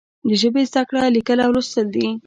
د 0.27 0.29
ژبې 0.41 0.63
زده 0.69 0.81
کړه 0.89 1.03
لیکل 1.15 1.37
او 1.45 1.51
لوستل 1.55 1.87
دي. 1.95 2.07